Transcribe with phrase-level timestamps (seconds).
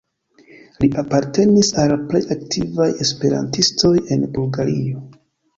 [0.83, 5.07] Li apartenis al plej aktivaj esperantistoj en Bulgario.